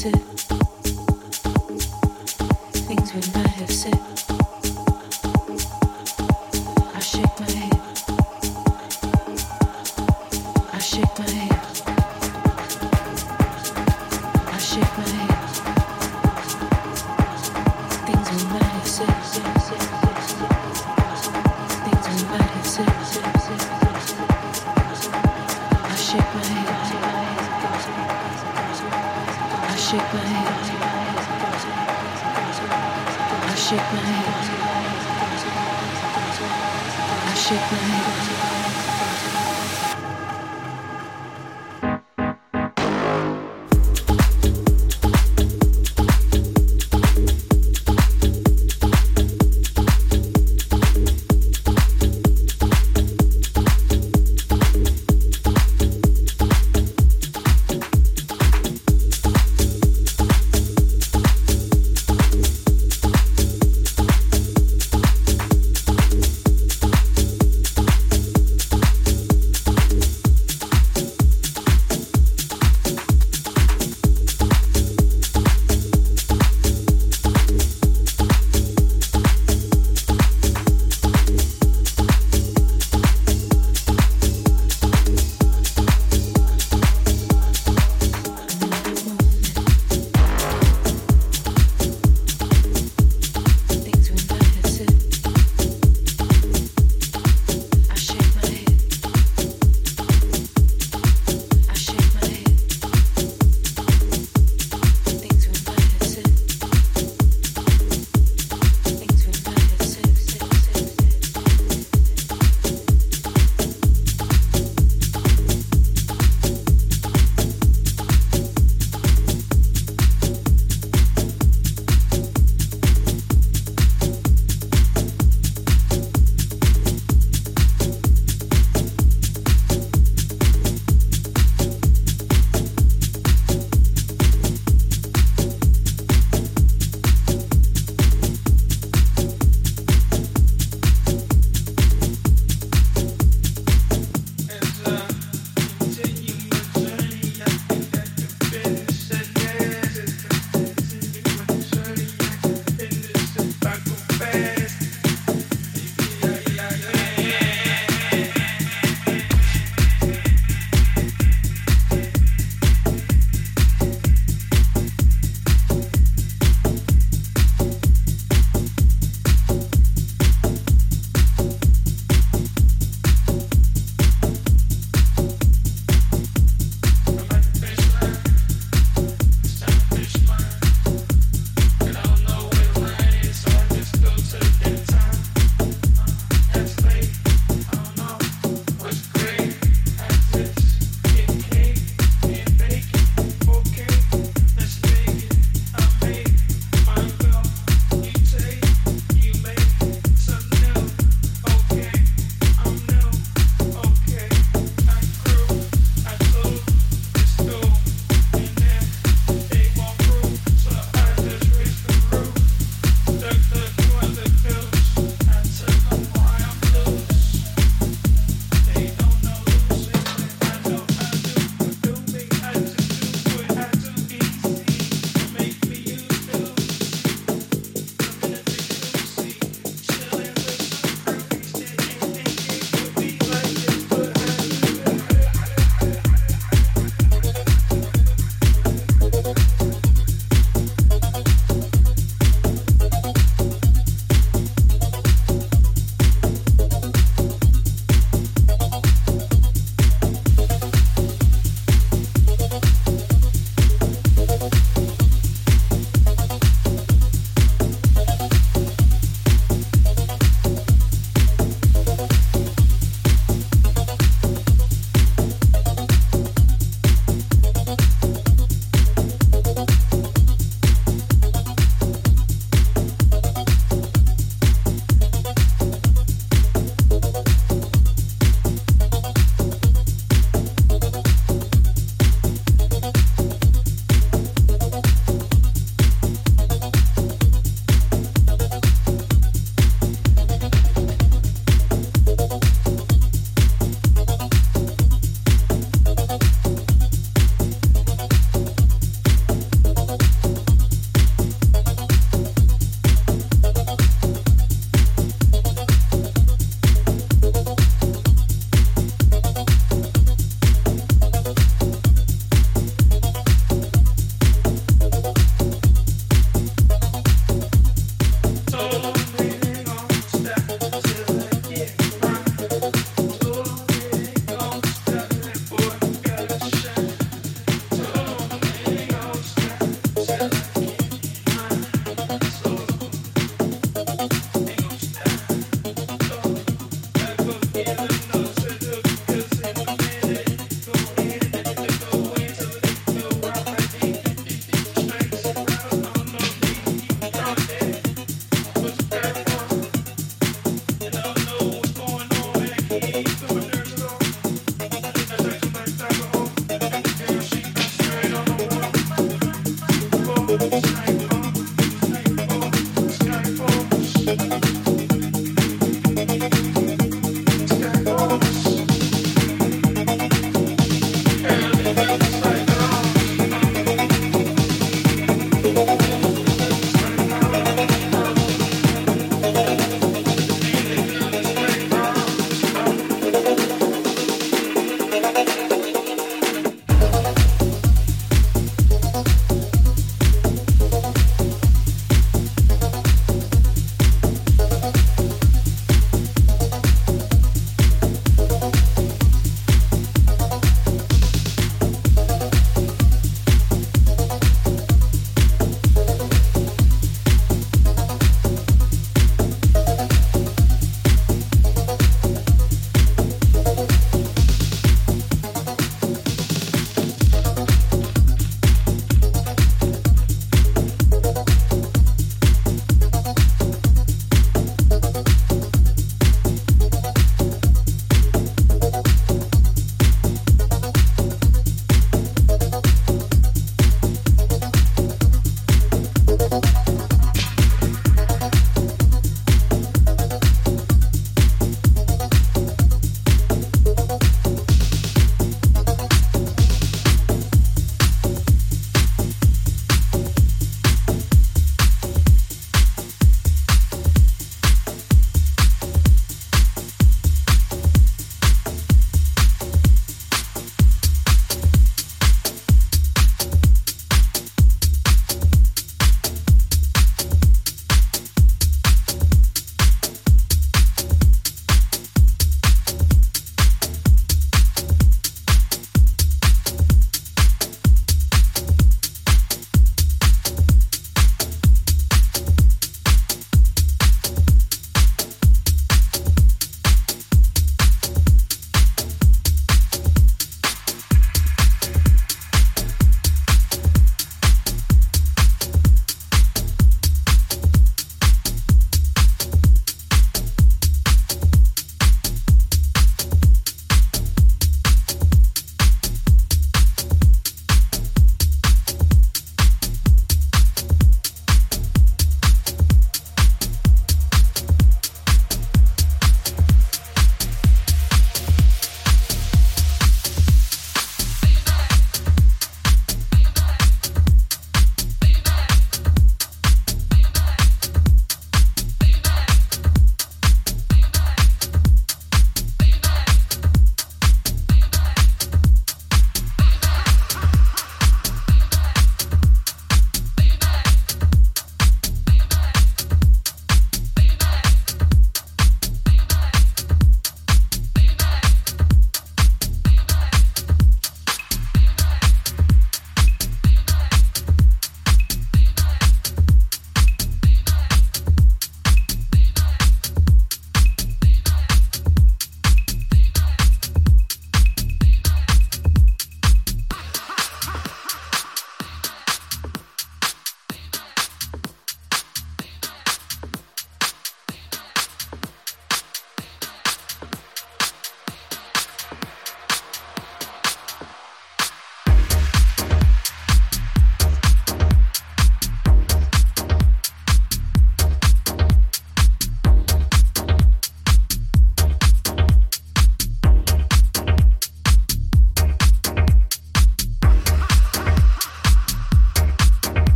kisses 0.00 0.49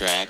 track. 0.00 0.29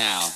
now. 0.00 0.29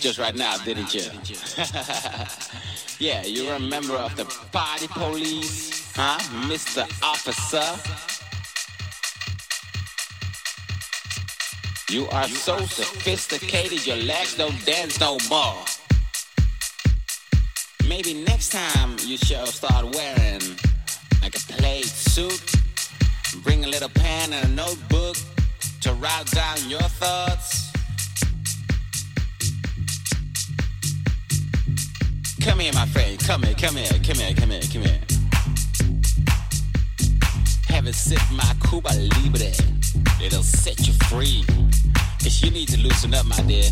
just 0.00 0.18
right 0.18 0.34
now, 0.34 0.56
didn't 0.64 0.94
you? 0.94 1.02
yeah, 3.06 3.22
you're 3.22 3.54
a 3.54 3.60
member 3.60 3.94
of 3.94 4.16
the 4.16 4.24
party 4.50 4.88
police, 4.88 5.92
huh, 5.94 6.18
Mr. 6.48 6.82
Officer? 7.02 7.60
You 11.92 12.08
are 12.08 12.28
so 12.28 12.58
sophisticated, 12.58 13.86
your 13.86 13.96
legs 13.96 14.36
don't 14.36 14.64
dance 14.64 14.98
no 15.00 15.18
more. 15.28 15.64
Maybe 17.86 18.14
next 18.24 18.50
time 18.50 18.96
you 19.04 19.18
should 19.18 19.48
start 19.48 19.84
wearing 19.94 20.40
like 21.20 21.36
a 21.36 21.40
plaid 21.52 21.84
suit. 21.84 22.52
Bring 23.42 23.64
a 23.64 23.68
little 23.68 23.90
pen 23.90 24.32
and 24.32 24.46
a 24.46 24.52
notebook 24.52 25.16
to 25.82 25.92
write 25.94 26.30
down 26.30 26.56
your 26.68 26.88
thoughts. 27.00 27.49
Come 32.40 32.60
here, 32.60 32.72
my 32.72 32.86
friend. 32.86 33.18
Come 33.18 33.42
here, 33.42 33.54
come 33.54 33.76
here, 33.76 33.86
come 34.02 34.16
here, 34.16 34.34
come 34.34 34.50
here, 34.50 34.62
come 34.72 34.82
here. 34.82 35.00
Have 37.68 37.86
a 37.86 37.92
sip, 37.92 38.20
my 38.32 38.54
Cuba 38.68 38.88
Libre. 38.88 39.52
It'll 40.24 40.42
set 40.42 40.86
you 40.86 40.94
free. 41.08 41.44
if 42.20 42.42
you 42.42 42.50
need 42.50 42.68
to 42.68 42.78
loosen 42.78 43.14
up, 43.14 43.26
my 43.26 43.40
dear. 43.42 43.70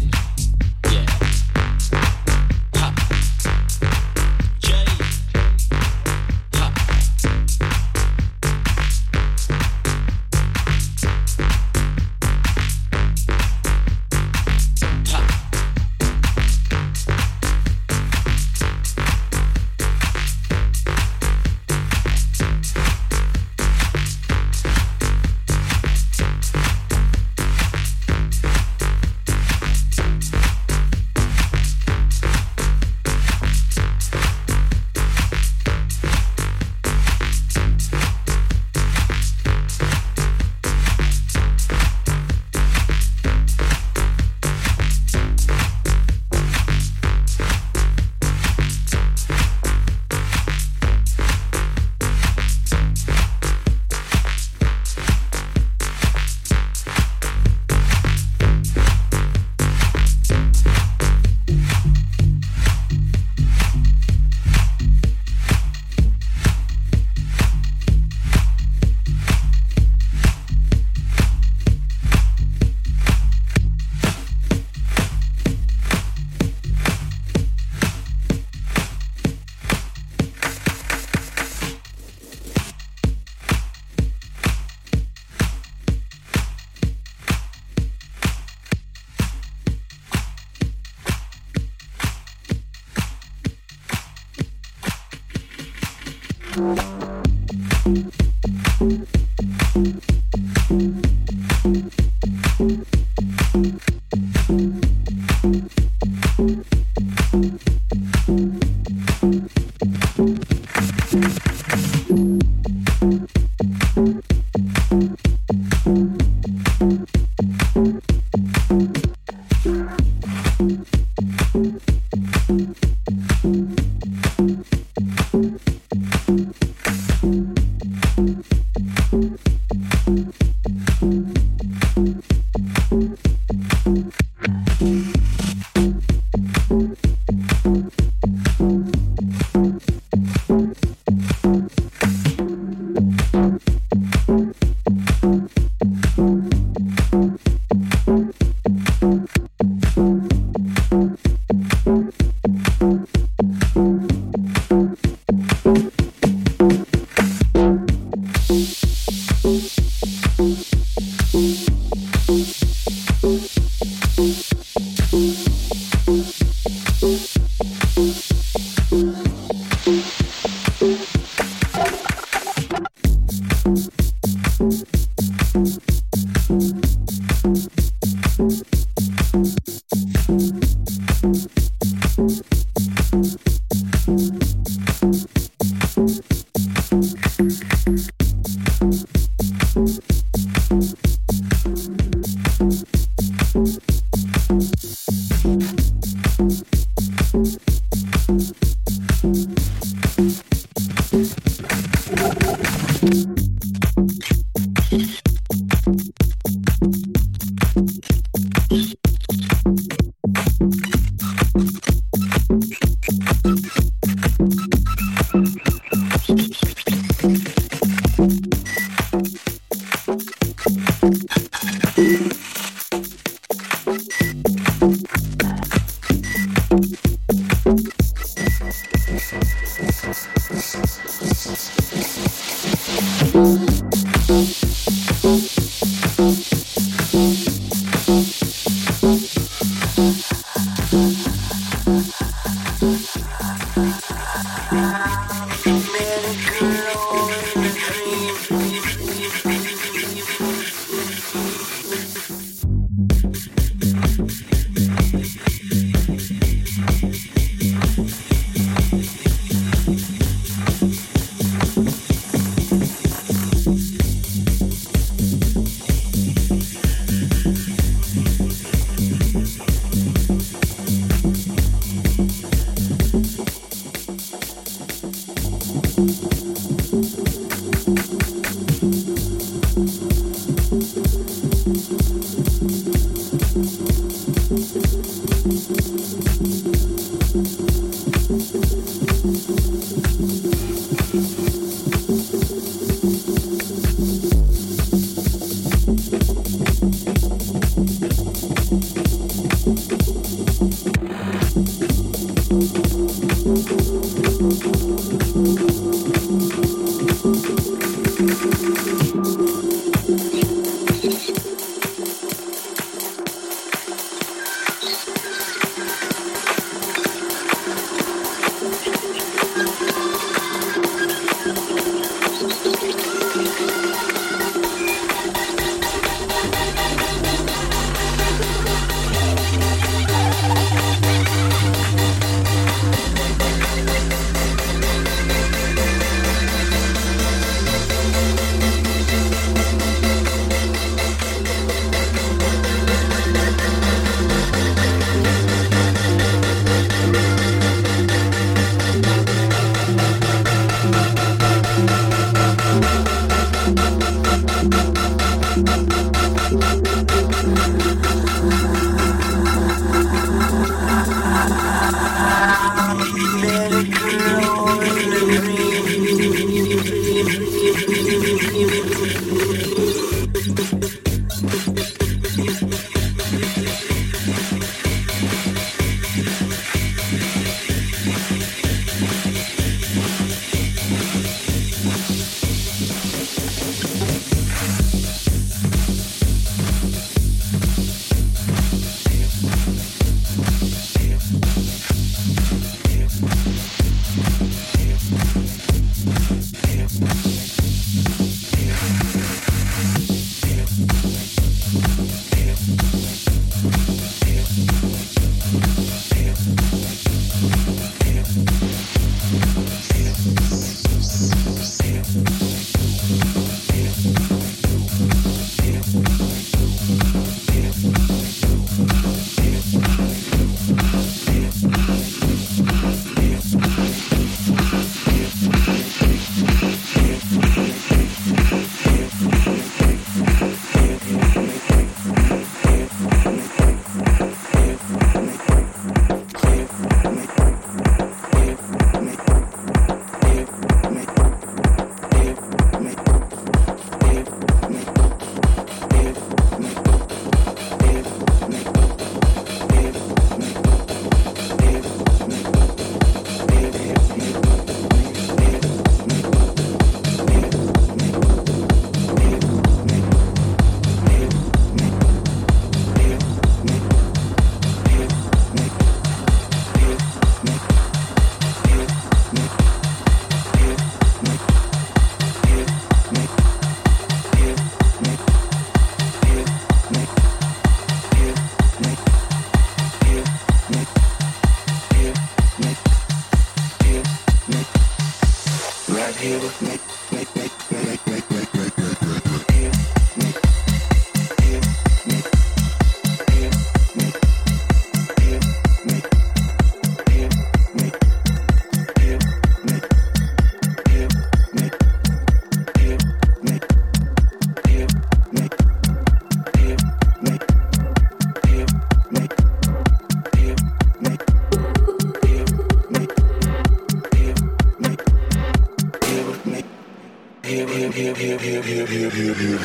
here, 518.49 518.63
here, 518.63 518.87
here, 518.87 519.11
here, 519.11 519.35
here. 519.35 519.58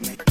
make 0.00 0.27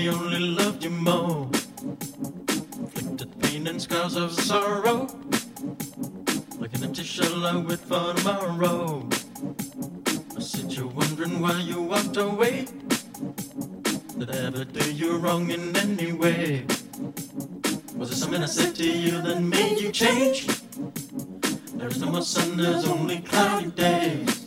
they 0.00 0.08
only 0.08 0.38
loved 0.38 0.82
you 0.82 0.88
more. 0.88 1.46
Inflicted 2.78 3.38
pain 3.40 3.66
and 3.66 3.82
scars 3.82 4.16
of 4.16 4.32
sorrow. 4.32 5.06
Like 6.58 6.74
an 6.74 6.84
empty 6.84 7.02
shell 7.02 7.44
I 7.44 7.56
wait 7.56 7.80
for 7.80 8.14
tomorrow. 8.14 9.06
I 10.36 10.40
said 10.40 10.72
you're 10.72 10.86
wondering 10.86 11.38
why 11.40 11.60
you 11.60 11.82
walked 11.82 12.16
away. 12.16 12.66
Did 14.18 14.30
I 14.30 14.38
ever 14.46 14.64
do 14.64 14.90
you 14.90 15.18
wrong 15.18 15.50
in 15.50 15.76
any 15.76 16.12
way? 16.12 16.64
Was 17.96 18.10
it 18.10 18.16
something 18.16 18.42
I 18.42 18.46
said 18.46 18.74
to 18.76 18.90
you 18.90 19.20
that 19.20 19.42
made 19.42 19.80
you 19.80 19.92
change? 19.92 20.46
There's 21.74 22.00
no 22.00 22.10
more 22.10 22.22
sun, 22.22 22.56
there's 22.56 22.86
only 22.86 23.18
cloudy 23.18 23.70
days. 23.72 24.39